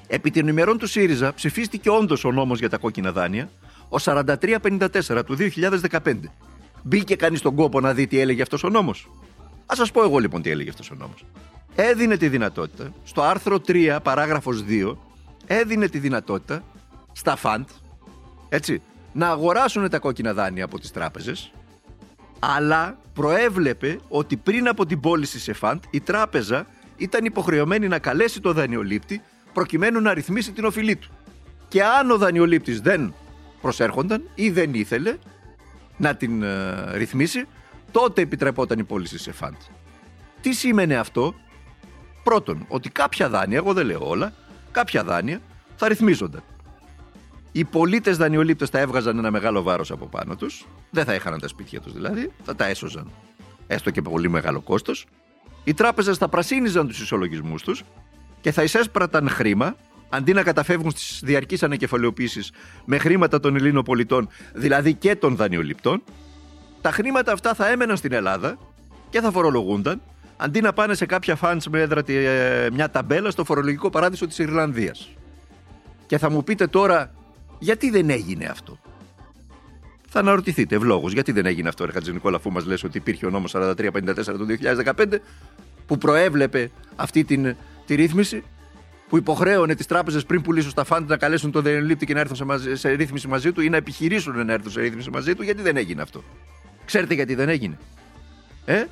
Επί 0.06 0.30
την 0.30 0.48
ημερών 0.48 0.78
του 0.78 0.86
ΣΥΡΙΖΑ 0.86 1.34
ψηφίστηκε 1.34 1.90
όντως 1.90 2.24
ο 2.24 2.32
νόμος 2.32 2.58
για 2.58 2.68
τα 2.68 2.78
κόκκινα 2.78 3.12
δάνεια, 3.12 3.50
ο 3.88 3.96
4354 3.98 5.22
του 5.26 5.36
2015. 5.36 6.14
Μπήκε 6.82 7.16
κανείς 7.16 7.38
στον 7.38 7.54
κόπο 7.54 7.80
να 7.80 7.94
δει 7.94 8.06
τι 8.06 8.20
έλεγε 8.20 8.42
αυτός 8.42 8.64
ο 8.64 8.68
νόμος. 8.68 9.08
Α 9.70 9.74
σας 9.74 9.90
πω 9.90 10.02
εγώ 10.02 10.18
λοιπόν 10.18 10.42
τι 10.42 10.50
έλεγε 10.50 10.70
αυτός 10.70 10.90
ο 10.90 10.94
νόμος. 10.94 11.24
Έδινε 11.74 12.16
τη 12.16 12.28
δυνατότητα, 12.28 12.92
στο 13.04 13.22
άρθρο 13.22 13.60
3, 13.66 13.98
παράγραφος 14.02 14.64
2, 14.68 14.96
έδινε 15.46 15.88
τη 15.88 15.98
δυνατότητα 15.98 16.62
στα 17.12 17.36
φαντ, 17.36 17.68
έτσι, 18.48 18.82
να 19.12 19.28
αγοράσουν 19.28 19.88
τα 19.88 19.98
κόκκινα 19.98 20.34
δάνεια 20.34 20.64
από 20.64 20.78
τις 20.78 20.90
τράπεζες, 20.90 21.52
αλλά 22.38 22.98
προέβλεπε 23.14 23.98
ότι 24.08 24.36
πριν 24.36 24.68
από 24.68 24.86
την 24.86 25.00
πώληση 25.00 25.38
σε 25.38 25.52
φαντ, 25.52 25.82
η 25.90 26.00
τράπεζα 26.00 26.66
ήταν 26.96 27.24
υποχρεωμένη 27.24 27.88
να 27.88 27.98
καλέσει 27.98 28.40
το 28.40 28.52
δανειολήπτη 28.52 29.22
προκειμένου 29.52 30.00
να 30.00 30.14
ρυθμίσει 30.14 30.52
την 30.52 30.64
οφειλή 30.64 30.96
του. 30.96 31.08
Και 31.68 31.84
αν 31.84 32.10
ο 32.10 32.16
δανειολήπτης 32.16 32.80
δεν 32.80 33.14
προσέρχονταν 33.60 34.22
ή 34.34 34.50
δεν 34.50 34.74
ήθελε 34.74 35.16
να 35.96 36.14
την 36.14 36.42
ε, 36.42 36.96
ρυθμίσει, 36.96 37.46
τότε 37.90 38.22
επιτρεπόταν 38.22 38.78
η 38.78 38.84
πώληση 38.84 39.18
σε 39.18 39.32
φαντ. 39.32 39.54
Τι 40.40 40.52
σήμαινε 40.52 40.96
αυτό, 40.96 41.34
Πρώτον, 42.22 42.64
ότι 42.68 42.90
κάποια 42.90 43.28
δάνεια, 43.28 43.56
εγώ 43.56 43.72
δεν 43.72 43.86
λέω 43.86 44.08
όλα, 44.08 44.32
κάποια 44.70 45.04
δάνεια 45.04 45.40
θα 45.76 45.88
ρυθμίζονταν. 45.88 46.42
Οι 47.52 47.64
πολίτες 47.64 48.16
δανειολήπτες 48.16 48.68
θα 48.68 48.78
έβγαζαν 48.78 49.18
ένα 49.18 49.30
μεγάλο 49.30 49.62
βάρος 49.62 49.90
από 49.90 50.06
πάνω 50.06 50.36
τους, 50.36 50.66
δεν 50.90 51.04
θα 51.04 51.12
έχαναν 51.12 51.40
τα 51.40 51.48
σπίτια 51.48 51.80
τους 51.80 51.92
δηλαδή, 51.92 52.32
θα 52.44 52.54
τα 52.56 52.66
έσωζαν. 52.66 53.10
Έστω 53.66 53.90
και 53.90 54.02
πολύ 54.02 54.28
μεγάλο 54.28 54.60
κόστος. 54.60 55.06
Οι 55.64 55.74
τράπεζες 55.74 56.16
θα 56.16 56.28
πρασίνιζαν 56.28 56.86
τους 56.86 57.00
ισολογισμούς 57.00 57.62
τους 57.62 57.84
και 58.40 58.52
θα 58.52 58.62
εισέσπραταν 58.62 59.28
χρήμα 59.28 59.76
αντί 60.08 60.32
να 60.32 60.42
καταφεύγουν 60.42 60.90
στις 60.90 61.20
διαρκείς 61.24 61.62
ανακεφαλαιοποίησεις 61.62 62.52
με 62.84 62.98
χρήματα 62.98 63.40
των 63.40 63.56
Ελλήνων 63.56 63.82
πολιτών, 63.82 64.28
δηλαδή 64.54 64.94
και 64.94 65.16
των 65.16 65.36
δανειοληπτών, 65.36 66.02
τα 66.80 66.90
χρήματα 66.90 67.32
αυτά 67.32 67.54
θα 67.54 67.68
έμεναν 67.68 67.96
στην 67.96 68.12
Ελλάδα 68.12 68.58
και 69.10 69.20
θα 69.20 69.30
φορολογούνταν 69.30 70.00
αντί 70.36 70.60
να 70.60 70.72
πάνε 70.72 70.94
σε 70.94 71.06
κάποια 71.06 71.36
φαντς 71.36 71.68
με 71.68 71.80
έδρα 71.80 72.02
ε, 72.06 72.68
μια 72.72 72.90
ταμπέλα 72.90 73.30
στο 73.30 73.44
φορολογικό 73.44 73.90
παράδεισο 73.90 74.26
της 74.26 74.38
Ιρλανδίας. 74.38 75.08
Και 76.06 76.18
θα 76.18 76.30
μου 76.30 76.44
πείτε 76.44 76.66
τώρα 76.66 77.14
γιατί 77.58 77.90
δεν 77.90 78.10
έγινε 78.10 78.44
αυτό; 78.44 78.78
Θα 80.08 80.20
αναρωτηθείτε 80.20 80.74
ευλόγως 80.74 81.12
γιατί 81.12 81.32
δεν 81.32 81.46
έγινε 81.46 81.68
αυτό, 81.68 81.84
Ρε 81.84 82.12
Νικόλα, 82.12 82.36
αφού 82.36 82.50
μας 82.50 82.66
λες 82.66 82.84
ότι 82.84 82.98
υπήρχε 82.98 83.26
ο 83.26 83.30
νόμος 83.30 83.54
4354 83.56 83.74
του 84.24 84.46
2015 84.96 85.18
που 85.86 85.98
προέβλεπε 85.98 86.70
αυτή 86.96 87.24
την, 87.24 87.56
τη 87.86 87.94
ρύθμιση, 87.94 88.44
που 89.08 89.16
υποχρέωνε 89.16 89.74
τις 89.74 89.86
τράπεζες 89.86 90.24
πριν 90.24 90.42
πουλήσουν 90.42 90.70
στα 90.70 90.84
φαντ 90.84 91.08
να 91.08 91.16
καλέσουν 91.16 91.50
τον 91.50 91.62
δανειολήπτη 91.62 92.06
και 92.06 92.14
να 92.14 92.20
έρθουν 92.20 92.60
σε, 92.60 92.76
σε 92.76 92.90
ρύθμιση 92.90 93.28
μαζί 93.28 93.52
του 93.52 93.60
ή 93.60 93.68
να 93.68 93.76
επιχειρήσουν 93.76 94.46
να 94.46 94.52
έρθουν 94.52 94.70
σε 94.70 94.80
ρύθμιση 94.80 95.10
μαζί 95.10 95.34
του, 95.34 95.42
γιατί 95.42 95.62
δεν 95.62 95.76
έγινε 95.76 96.02
αυτό; 96.02 96.24
Ξέρετε 96.90 97.14
γιατί 97.14 97.34
δεν 97.34 97.48
έγινε. 97.48 97.78
Ε; 98.64 98.84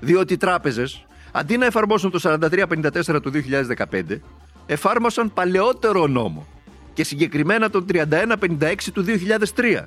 Διότι 0.00 0.32
οι 0.32 0.36
τράπεζες, 0.36 1.06
αντί 1.32 1.56
να 1.56 1.66
εφαρμόσουν 1.66 2.10
το 2.10 2.20
4354 2.22 3.22
του 3.22 3.30
2015, 3.30 4.20
εφάρμοσαν 4.66 5.32
παλαιότερο 5.32 6.06
νόμο 6.06 6.46
και 6.94 7.04
συγκεκριμένα 7.04 7.70
τον 7.70 7.86
3156 7.92 8.74
του 8.92 9.04
2003, 9.04 9.84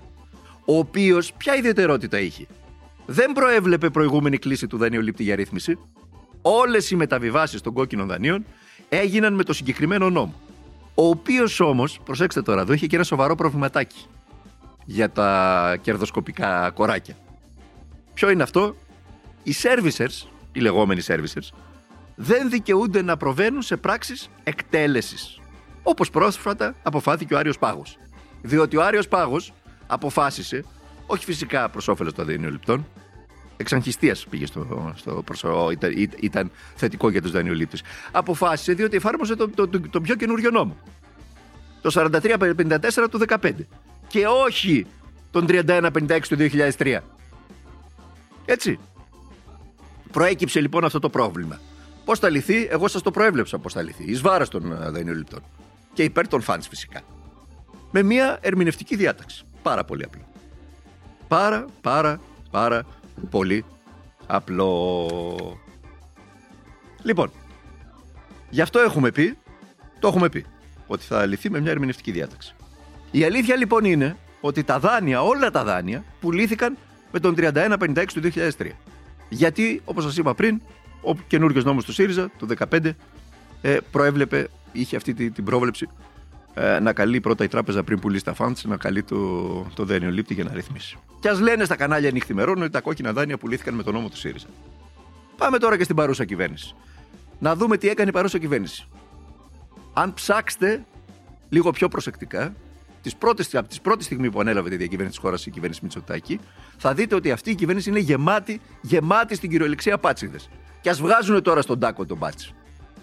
ο 0.66 0.78
οποίος 0.78 1.34
ποια 1.34 1.56
ιδιαιτερότητα 1.56 2.20
είχε; 2.20 2.46
Δεν 3.06 3.32
προέβλεπε 3.32 3.90
προηγούμενη 3.90 4.38
κλίση 4.38 4.68
του 4.68 4.78
δανειολήπτη 4.78 5.24
για 5.24 5.36
ρύθμιση. 5.36 5.78
Όλες 6.42 6.92
οι 6.92 6.96
μεταβιβάσεις 6.96 7.62
των 7.62 7.74
κόκκινων 7.74 8.08
δανείων 8.08 8.46
έγιναν 8.90 9.34
με 9.34 9.44
το 9.44 9.54
συγκεκριμένο 9.54 10.10
νόμο. 10.10 10.34
Ο 10.96 11.08
οποίος 11.08 11.60
όμως, 11.60 12.00
προσέξτε 12.06 12.42
τώρα, 12.42 12.62
εδώ 12.62 12.74
είχε 12.74 12.88
και 12.88 12.96
ένα 12.96 13.06
σοβαρό 13.06 13.36
προβληματάκι. 13.36 14.06
Για 14.92 15.10
τα 15.10 15.78
κερδοσκοπικά 15.82 16.70
κοράκια. 16.70 17.16
Ποιο 18.14 18.30
είναι 18.30 18.44
αυτό; 18.44 18.76
Οι 19.44 19.54
servicers, 19.62 20.28
οι 20.52 20.60
λεγόμενοι 20.60 21.02
servicers, 21.08 21.50
δεν 22.16 22.50
δικαιούνται 22.50 23.02
να 23.02 23.18
προβαίνουν 23.18 23.62
σε 23.62 23.78
πράξεις 23.78 24.30
εκτέλεσης. 24.44 25.40
Όπως 25.84 26.10
πρόσφατα 26.10 26.76
αποφάθηκε 26.84 27.34
ο 27.34 27.38
Άριος 27.38 27.58
Πάγος. 27.58 27.98
Διότι 28.42 28.78
ο 28.78 28.84
Άριος 28.84 29.08
Πάγος 29.08 29.54
αποφάσισε, 29.88 30.66
όχι 31.06 31.26
φυσικά 31.26 31.70
προς 31.70 31.88
όφελος 31.88 32.14
των 32.14 32.26
δανειοληπτών, 32.26 32.88
εξαγχιστίας 33.58 34.26
πήγε 34.30 34.46
στο, 34.46 34.94
στο 34.96 35.22
προσωπικό, 35.26 35.72
ήταν, 35.72 35.94
ήταν 36.20 36.52
θετικό 36.76 37.10
για 37.10 37.22
τους 37.22 37.32
δανειολήπτες. 37.32 37.84
Αποφάσισε 38.12 38.74
διότι 38.74 38.96
εφάρμοσε 38.96 39.36
τον 39.36 39.56
το, 39.56 39.68
το, 39.68 39.80
το 39.90 40.02
πιο 40.02 40.16
καινούριο 40.16 40.52
νόμο. 40.52 40.78
Το 41.82 42.12
4354 42.12 42.80
του 43.10 43.20
15 43.28 43.52
και 44.10 44.28
όχι 44.28 44.86
τον 45.32 45.46
3156 45.50 46.20
του 46.28 46.38
2003. 46.78 47.00
Έτσι. 48.46 48.80
Προέκυψε 50.12 50.60
λοιπόν 50.62 50.86
αυτό 50.86 51.00
το 51.00 51.10
πρόβλημα. 51.10 51.60
Πώς 52.06 52.20
θα 52.20 52.30
λυθεί, 52.30 52.68
εγώ 52.70 52.88
σας 52.88 53.02
το 53.02 53.12
προέβλεψα 53.12 53.58
πώς 53.58 53.74
θα 53.74 53.82
λυθεί. 53.82 54.04
Εις 54.04 54.22
βάρος 54.22 54.50
των 54.50 54.72
ε, 54.72 54.90
δανειοληπτών. 54.90 55.44
Και 55.94 56.04
υπέρ 56.04 56.28
των 56.28 56.42
φαντ 56.42 56.64
φυσικά. 56.64 57.02
Με 57.92 58.04
μια 58.04 58.38
ερμηνευτική 58.42 58.96
διάταξη. 58.96 59.44
Πάρα 59.62 59.84
πολύ 59.84 60.04
απλό. 60.04 60.22
Πάρα, 61.28 61.66
πάρα, 61.82 62.20
πάρα 62.52 62.86
πολύ 63.30 63.66
απλό. 64.28 65.60
Λοιπόν, 67.04 67.32
γι' 68.50 68.62
αυτό 68.62 68.80
έχουμε 68.80 69.12
πει, 69.12 69.38
το 70.00 70.08
έχουμε 70.08 70.30
πει, 70.30 70.46
ότι 70.88 71.04
θα 71.04 71.26
λυθεί 71.26 71.50
με 71.50 71.60
μια 71.60 71.72
ερμηνευτική 71.72 72.12
διάταξη. 72.12 72.56
Η 73.12 73.24
αλήθεια 73.24 73.56
λοιπόν 73.56 73.86
είναι 73.86 74.18
ότι 74.42 74.64
τα 74.64 74.80
δάνεια, 74.80 75.22
όλα 75.22 75.52
τα 75.52 75.64
δάνεια, 75.64 76.04
πουλήθηκαν 76.20 76.78
με 77.12 77.20
τον 77.20 77.36
3156 77.38 78.06
του 78.14 78.22
2003. 78.36 78.50
Γιατί, 79.30 79.82
όπως 79.86 80.04
σας 80.04 80.18
είπα 80.18 80.36
πριν, 80.36 80.62
ο 81.02 81.16
καινούριο 81.28 81.62
νόμος 81.62 81.86
του 81.86 81.94
ΣΥΡΙΖΑ, 81.94 82.30
του 82.38 82.48
2015, 82.70 82.96
ε, 83.62 83.78
προέβλεπε, 83.92 84.48
είχε 84.72 84.96
αυτή 84.96 85.14
την 85.14 85.44
πρόβλεψη 85.44 85.90
ε, 86.54 86.80
να 86.80 86.94
καλεί 86.94 87.20
πρώτα 87.20 87.44
η 87.44 87.48
τράπεζα 87.48 87.84
πριν 87.84 88.00
πουλήσει 88.00 88.24
τα 88.24 88.36
funds, 88.38 88.62
να 88.64 88.78
καλεί 88.78 89.04
το, 89.04 89.18
το 89.74 89.86
δένειο 89.86 90.12
λήπτη 90.12 90.34
για 90.34 90.44
να 90.44 90.54
ρυθμίσει. 90.54 90.98
Και 91.20 91.30
ας 91.30 91.40
λένε 91.40 91.64
στα 91.64 91.76
κανάλια 91.76 92.12
νυχθημερών 92.12 92.62
ότι 92.62 92.72
τα 92.72 92.82
κόκκινα 92.82 93.14
δάνεια 93.14 93.38
πουλήθηκαν 93.38 93.74
με 93.74 93.84
τον 93.84 93.94
νόμο 93.94 94.10
του 94.10 94.18
ΣΥΡΙΖΑ. 94.18 94.48
Πάμε 95.38 95.58
τώρα 95.58 95.78
και 95.78 95.84
στην 95.84 95.96
παρούσα 95.96 96.26
κυβέρνηση. 96.26 96.76
Να 97.40 97.56
δούμε 97.56 97.78
τι 97.78 97.90
έκανε 97.90 98.10
η 98.10 98.14
παρούσα 98.14 98.38
κυβέρνηση. 98.38 98.88
Αν 99.94 100.14
ψάξετε 100.14 100.86
λίγο 101.50 101.72
πιο 101.72 101.88
προσεκτικά, 101.88 102.54
τις 103.02 103.16
πρώτες, 103.16 103.56
από 103.56 103.68
τη 103.68 103.78
πρώτη 103.82 104.04
στιγμή 104.04 104.32
που 104.32 104.40
ανέλαβε 104.40 104.70
τη 104.70 104.76
διακυβέρνηση 104.76 105.16
της 105.16 105.26
χώρας 105.26 105.46
η 105.46 105.50
κυβέρνηση 105.50 105.80
Μητσοτάκη, 105.84 106.40
θα 106.78 106.94
δείτε 106.94 107.16
ότι 107.16 107.32
αυτή 107.32 107.52
η 107.52 107.56
κυβέρνηση 107.56 107.90
είναι 107.90 108.00
γεμάτη, 108.00 108.62
γεμάτη 108.82 109.36
στην 109.36 109.50
κυριολεξία 109.50 109.98
πάτσιδες. 109.98 110.50
Και 110.82 110.90
ας 110.90 111.02
βγάζουν 111.02 111.42
τώρα 111.42 111.62
στον 111.62 111.80
τάκο 111.80 112.06
τον 112.06 112.18
μπάτσι. 112.18 112.54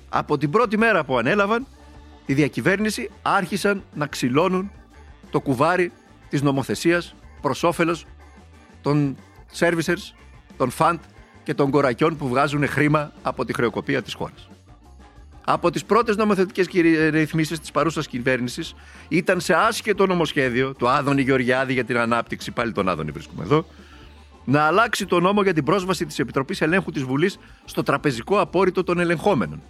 Από 0.08 0.38
την 0.38 0.50
πρώτη 0.50 0.78
μέρα 0.78 1.04
που 1.04 1.18
ανέλαβαν, 1.18 1.66
τη 2.26 2.34
διακυβέρνηση 2.34 3.10
άρχισαν 3.22 3.82
να 3.94 4.06
ξυλώνουν 4.06 4.70
το 5.30 5.40
κουβάρι 5.40 5.92
της 6.28 6.42
νομοθεσίας 6.42 7.14
προς 7.40 7.62
όφελος 7.62 8.06
των 8.82 9.16
servicers, 9.58 10.14
των 10.56 10.70
fund 10.78 10.98
και 11.42 11.54
των 11.54 11.70
κορακιών 11.70 12.16
που 12.16 12.28
βγάζουν 12.28 12.68
χρήμα 12.68 13.12
από 13.22 13.44
τη 13.44 13.52
χρεοκοπία 13.52 14.02
της 14.02 14.14
χώρας. 14.14 14.48
Από 15.48 15.70
τις 15.70 15.84
πρώτες 15.84 16.16
νομοθετικές 16.16 16.68
ρυθμίσεις 17.10 17.60
της 17.60 17.70
παρούσας 17.70 18.06
κυβέρνησης 18.06 18.74
ήταν 19.08 19.40
σε 19.40 19.54
άσχετο 19.54 20.06
νομοσχέδιο 20.06 20.74
του 20.74 20.88
Άδωνη 20.88 21.22
Γεωργιάδη 21.22 21.72
για 21.72 21.84
την 21.84 21.96
ανάπτυξη, 21.96 22.50
πάλι 22.50 22.72
τον 22.72 22.88
Άδωνη 22.88 23.10
βρίσκουμε 23.10 23.44
εδώ, 23.44 23.66
να 24.44 24.62
αλλάξει 24.62 25.06
το 25.06 25.20
νόμο 25.20 25.42
για 25.42 25.52
την 25.52 25.64
πρόσβαση 25.64 26.06
της 26.06 26.18
Επιτροπής 26.18 26.60
Ελέγχου 26.60 26.90
της 26.90 27.02
Βουλής 27.02 27.38
στο 27.64 27.82
τραπεζικό 27.82 28.40
απόρριτο 28.40 28.84
των 28.84 28.98
ελεγχόμενων 28.98 29.62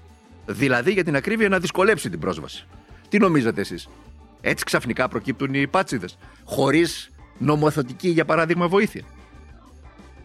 Δηλαδή 0.46 0.92
για 0.92 1.04
την 1.04 1.16
ακρίβεια 1.16 1.48
να 1.48 1.58
δυσκολέψει 1.58 2.10
την 2.10 2.18
πρόσβαση. 2.18 2.66
Τι 3.08 3.18
νομίζετε 3.18 3.60
εσείς; 3.60 3.88
Έτσι 4.40 4.64
ξαφνικά 4.64 5.08
προκύπτουν 5.08 5.54
οι 5.54 5.66
πάτσιδες. 5.66 6.18
Χωρίς 6.44 7.10
νομοθετική 7.38 8.08
για 8.08 8.24
παράδειγμα 8.24 8.68
βοήθεια. 8.68 9.02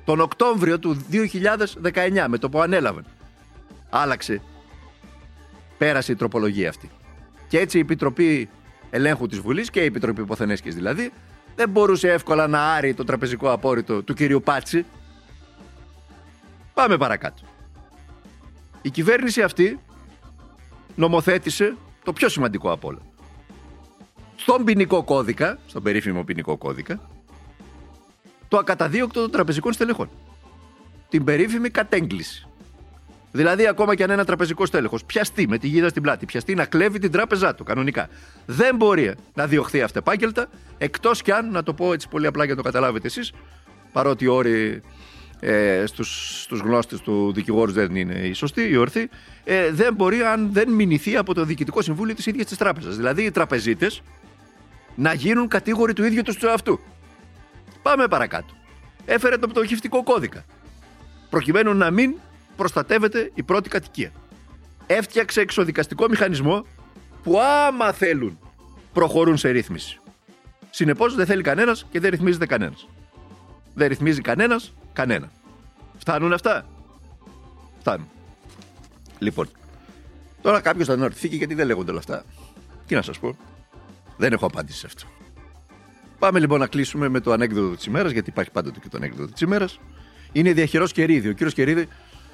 Τον 0.05 0.19
Οκτώβριο 0.19 0.79
του 0.79 1.05
2019 1.11 2.25
με 2.27 2.37
το 2.37 2.49
που 2.49 2.61
ανέλαβαν 2.61 3.05
άλλαξε 3.89 4.41
πέρασε 5.81 6.11
η 6.11 6.15
τροπολογία 6.15 6.69
αυτή. 6.69 6.89
Και 7.47 7.59
έτσι 7.59 7.77
η 7.77 7.81
Επιτροπή 7.81 8.49
Ελέγχου 8.89 9.27
της 9.27 9.39
Βουλής 9.39 9.69
και 9.69 9.81
η 9.81 9.85
Επιτροπή 9.85 10.21
Υποθενέσκης 10.21 10.75
δηλαδή 10.75 11.11
δεν 11.55 11.69
μπορούσε 11.69 12.11
εύκολα 12.11 12.47
να 12.47 12.73
άρει 12.73 12.93
το 12.93 13.03
τραπεζικό 13.03 13.51
απόρριτο 13.51 14.03
του 14.03 14.13
κυρίου 14.13 14.41
Πάτση. 14.41 14.85
Πάμε 16.73 16.97
παρακάτω. 16.97 17.41
Η 18.81 18.89
κυβέρνηση 18.89 19.41
αυτή 19.41 19.79
νομοθέτησε 20.95 21.75
το 22.03 22.13
πιο 22.13 22.29
σημαντικό 22.29 22.71
από 22.71 22.87
όλα. 22.87 23.01
Στον 24.35 24.63
ποινικό 24.63 25.03
κώδικα, 25.03 25.59
στον 25.65 25.83
περίφημο 25.83 26.23
ποινικό 26.23 26.57
κώδικα, 26.57 27.09
το 28.47 28.57
ακαταδίωκτο 28.57 29.21
των 29.21 29.31
τραπεζικών 29.31 29.73
στελεχών. 29.73 30.09
Την 31.09 31.23
περίφημη 31.23 31.69
κατέγκληση. 31.69 32.45
Δηλαδή, 33.31 33.67
ακόμα 33.67 33.95
και 33.95 34.03
αν 34.03 34.09
ένα 34.09 34.25
τραπεζικό 34.25 34.65
στέλεχος 34.65 35.05
πιαστεί 35.05 35.47
με 35.47 35.57
τη 35.57 35.67
γίδα 35.67 35.89
στην 35.89 36.01
πλάτη, 36.01 36.25
πιαστεί 36.25 36.55
να 36.55 36.65
κλέβει 36.65 36.99
την 36.99 37.11
τράπεζά 37.11 37.55
του 37.55 37.63
κανονικά, 37.63 38.09
δεν 38.45 38.75
μπορεί 38.75 39.15
να 39.33 39.47
διωχθεί 39.47 39.81
αυτεπάγγελτα, 39.81 40.47
εκτός 40.77 41.21
κι 41.21 41.31
αν, 41.31 41.51
να 41.51 41.63
το 41.63 41.73
πω 41.73 41.93
έτσι 41.93 42.07
πολύ 42.07 42.27
απλά 42.27 42.43
για 42.43 42.55
να 42.55 42.61
το 42.61 42.65
καταλάβετε 42.65 43.07
εσείς, 43.07 43.31
παρότι 43.91 44.23
οι 44.23 44.27
όροι 44.27 44.81
ε, 45.39 45.83
στους, 45.85 46.41
στους 46.41 46.59
γνώστες 46.59 47.01
του 47.01 47.33
δικηγόρους 47.33 47.73
δεν 47.73 47.95
είναι 47.95 48.13
η 48.13 48.33
σωστή, 48.33 48.69
η 48.69 48.75
ορθή, 48.75 49.09
ε, 49.43 49.71
δεν 49.71 49.93
μπορεί 49.93 50.21
αν 50.21 50.49
δεν 50.51 50.69
μηνυθεί 50.69 51.17
από 51.17 51.33
το 51.33 51.45
Διοικητικό 51.45 51.81
Συμβούλιο 51.81 52.15
της 52.15 52.25
ίδιας 52.25 52.45
της 52.45 52.57
τράπεζας. 52.57 52.95
Δηλαδή 52.95 53.23
οι 53.23 53.31
τραπεζίτες 53.31 54.01
να 54.95 55.13
γίνουν 55.13 55.47
κατήγοροι 55.47 55.93
του 55.93 56.03
ίδιου 56.03 56.21
τους 56.21 56.43
αυτού. 56.43 56.79
Πάμε 57.81 58.07
παρακάτω. 58.07 58.53
Έφερε 59.05 59.37
το 59.37 59.47
πτωχευτικό 59.47 60.03
κώδικα. 60.03 60.45
Προκειμένου 61.29 61.73
να 61.73 61.91
μην 61.91 62.15
προστατεύεται 62.61 63.31
η 63.33 63.43
πρώτη 63.43 63.69
κατοικία. 63.69 64.11
Έφτιαξε 64.87 65.41
εξοδικαστικό 65.41 66.07
μηχανισμό 66.09 66.65
που 67.23 67.39
άμα 67.39 67.91
θέλουν 67.91 68.39
προχωρούν 68.93 69.37
σε 69.37 69.49
ρύθμιση. 69.49 69.99
Συνεπώς 70.69 71.15
δεν 71.15 71.25
θέλει 71.25 71.41
κανένας 71.41 71.85
και 71.91 71.99
δεν 71.99 72.09
ρυθμίζεται 72.09 72.45
κανένας. 72.45 72.87
Δεν 73.73 73.87
ρυθμίζει 73.87 74.21
κανένας 74.21 74.73
Κανένα. 74.93 75.31
Φτάνουν 75.97 76.33
αυτά; 76.33 76.65
Φτάνουν. 77.79 78.07
Λοιπόν, 79.19 79.47
τώρα 80.41 80.61
κάποιος 80.61 80.87
θα 80.87 80.93
αναρωτηθεί 80.93 81.29
και 81.29 81.35
γιατί 81.35 81.53
δεν 81.53 81.65
λέγονται 81.65 81.89
όλα 81.89 81.99
αυτά. 81.99 82.23
Τι 82.87 82.95
να 82.95 83.01
σας 83.01 83.19
πω; 83.19 83.37
Δεν 84.17 84.33
έχω 84.33 84.45
απάντηση 84.45 84.77
σε 84.77 84.87
αυτό. 84.87 85.07
Πάμε 86.19 86.39
λοιπόν 86.39 86.59
να 86.59 86.67
κλείσουμε 86.67 87.09
με 87.09 87.19
το 87.19 87.31
ανέκδοτο 87.31 87.75
της 87.75 87.85
ημέρας, 87.85 88.11
γιατί 88.11 88.29
υπάρχει 88.29 88.51
πάντοτε 88.51 88.79
και 88.79 88.89
το 88.89 88.97
ανέκδοτο 88.97 89.31
της 89.31 89.41
ημέρας. 89.41 89.79
Είναι 90.31 90.53
διαχειρός 90.53 90.91
Κερίδη. 90.91 91.27
Ο 91.27 91.31
κύριος 91.31 91.53
Κερίδη, 91.53 91.87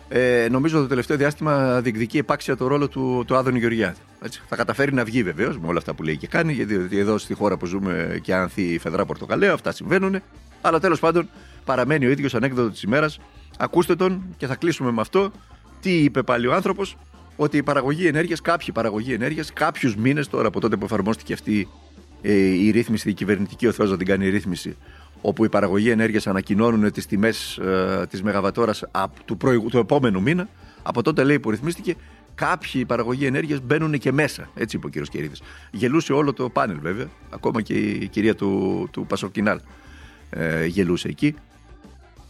ε, 0.09 0.47
νομίζω 0.51 0.81
το 0.81 0.87
τελευταίο 0.87 1.17
διάστημα 1.17 1.81
διεκδικεί 1.81 2.17
επάξια 2.17 2.57
το 2.57 2.67
ρόλο 2.67 2.87
του, 2.87 3.23
του 3.27 3.35
Άδωνη 3.35 3.59
Γεωργιάδη. 3.59 3.99
Έτσι. 4.21 4.41
Θα 4.47 4.55
καταφέρει 4.55 4.93
να 4.93 5.03
βγει 5.03 5.23
βεβαίως 5.23 5.59
με 5.59 5.67
όλα 5.67 5.77
αυτά 5.77 5.93
που 5.93 6.03
λέει 6.03 6.17
και 6.17 6.27
κάνει, 6.27 6.53
γιατί 6.53 6.97
εδώ 6.97 7.17
στη 7.17 7.33
χώρα 7.33 7.57
που 7.57 7.65
ζούμε 7.65 8.19
και 8.21 8.33
άνθη 8.33 8.61
η 8.61 8.77
φεδρά 8.77 9.05
πορτοκαλέα, 9.05 9.53
αυτά 9.53 9.71
συμβαίνουν. 9.71 10.21
Αλλά 10.61 10.79
τέλος 10.79 10.99
πάντων 10.99 11.29
παραμένει 11.65 12.05
ο 12.05 12.09
ίδιος 12.09 12.35
ανέκδοτο 12.35 12.69
της 12.69 12.81
ημέρας. 12.81 13.19
Ακούστε 13.57 13.95
τον 13.95 14.23
και 14.37 14.47
θα 14.47 14.55
κλείσουμε 14.55 14.91
με 14.91 15.01
αυτό. 15.01 15.31
Τι 15.81 16.03
είπε 16.03 16.23
πάλι 16.23 16.47
ο 16.47 16.53
άνθρωπος, 16.53 16.97
ότι 17.35 17.57
η 17.57 17.63
παραγωγή 17.63 18.07
ενέργειας, 18.07 18.41
κάποιοι 18.41 18.71
παραγωγή 18.71 19.13
ενέργειας, 19.13 19.53
κάποιους 19.53 19.95
μήνες 19.95 20.27
τώρα 20.27 20.47
από 20.47 20.59
τότε 20.59 20.75
που 20.77 20.85
εφαρμόστηκε 20.85 21.33
αυτή 21.33 21.67
ε, 22.21 22.33
η 22.33 22.71
ρύθμιση, 22.71 23.09
η 23.09 23.13
κυβερνητική 23.13 23.67
ο 23.67 23.71
Θεός 23.71 23.89
να 23.89 23.97
την 23.97 24.07
κάνει 24.07 24.25
η 24.25 24.29
ρύθμιση, 24.29 24.77
όπου 25.21 25.45
η 25.45 25.49
παραγωγή 25.49 25.89
ενέργειας 25.89 26.27
ανακοινώνουν 26.27 26.91
τις 26.91 27.05
τιμές 27.05 27.57
ε, 27.57 28.05
της 28.09 28.23
μεγαβατόρας 28.23 28.83
του, 29.25 29.37
του 29.69 29.77
επόμενου 29.77 30.21
μήνα. 30.21 30.49
Από 30.83 31.01
τότε 31.01 31.23
λέει 31.23 31.39
που 31.39 31.49
ρυθμίστηκε, 31.49 31.95
κάποιοι 32.35 32.85
παραγωγή 32.85 33.25
ενέργειας 33.25 33.59
μπαίνουν 33.63 33.97
και 33.97 34.11
μέσα. 34.11 34.49
Έτσι 34.55 34.75
είπε 34.75 34.85
ο 34.85 34.89
κύριος 34.89 35.09
Κερίδης. 35.09 35.41
Γελούσε 35.71 36.13
όλο 36.13 36.33
το 36.33 36.49
πάνελ 36.49 36.79
βέβαια, 36.79 37.07
ακόμα 37.29 37.61
και 37.61 37.73
η 37.73 38.07
κυρία 38.07 38.35
του, 38.35 38.87
του 38.91 39.05
Πασοκινάλ 39.05 39.59
ε, 40.29 40.65
γελούσε 40.65 41.07
εκεί. 41.07 41.35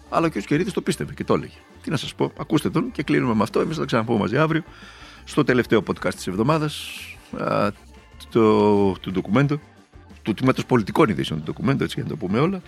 Αλλά 0.10 0.30
και 0.30 0.38
ο 0.38 0.42
Σκερίδη 0.42 0.72
το 0.72 0.82
πίστευε 0.82 1.14
και 1.14 1.24
το 1.24 1.34
έλεγε. 1.34 1.58
Τι 1.84 1.90
να 1.90 1.98
σας 1.98 2.16
πω, 2.16 2.32
ακούστε 2.40 2.70
τον 2.70 2.92
και 2.92 3.04
κλείνουμε 3.04 3.34
με 3.34 3.44
αυτό. 3.44 3.60
Εμείς 3.60 3.76
θα 3.76 3.82
τα 3.82 3.88
ξαναπούμε 3.88 4.20
μαζί 4.20 4.38
αύριο 4.38 4.64
στο 5.24 5.44
τελευταίο 5.44 5.84
podcast 5.88 6.14
της 6.14 6.28
εβδομάδας 6.28 6.90
το, 8.30 8.92
του 8.92 9.12
ντοκουμέντου, 9.12 9.60
του 10.28 10.34
τμήματος 10.34 10.66
πολιτικών 10.66 11.10
ειδήσεων 11.10 11.40
του 11.40 11.46
ντοκουμέντου, 11.46 11.84
έτσι 11.84 11.96
για 12.00 12.04
να 12.04 12.10
το 12.10 12.26
πούμε 12.26 12.40
όλα. 12.40 12.62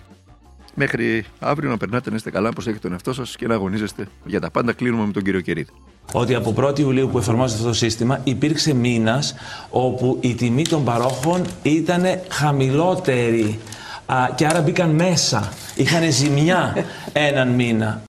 Μέχρι 0.74 1.24
αύριο 1.38 1.70
να 1.70 1.76
περνάτε 1.76 2.10
να 2.10 2.16
είστε 2.16 2.30
καλά, 2.30 2.50
προσέχετε 2.50 2.82
τον 2.82 2.92
εαυτό 2.92 3.12
σας 3.12 3.36
και 3.36 3.46
να 3.46 3.54
αγωνίζεστε 3.54 4.08
για 4.24 4.40
τα 4.40 4.50
πάντα. 4.50 4.72
Κλείνουμε 4.72 5.06
με 5.06 5.12
τον 5.12 5.22
κύριο 5.22 5.40
Κερίδη. 5.40 5.70
Ότι 6.12 6.34
από 6.34 6.54
1η 6.56 6.78
Ιουλίου 6.78 7.08
που 7.08 7.18
εφαρμόζεται 7.18 7.58
αυτό 7.58 7.68
το 7.68 7.74
σύστημα 7.74 8.20
υπήρξε 8.24 8.74
μήνας 8.74 9.34
όπου 9.70 10.18
η 10.20 10.34
τιμή 10.34 10.62
των 10.62 10.84
παρόχων 10.84 11.42
ήταν 11.62 12.02
χαμηλότερη 12.28 13.58
Α, 14.06 14.30
και 14.34 14.46
άρα 14.46 14.60
μπήκαν 14.60 14.90
μέσα. 14.90 15.52
Είχαν 15.74 16.12
ζημιά 16.12 16.74
έναν 17.12 17.48
μήνα. 17.48 18.02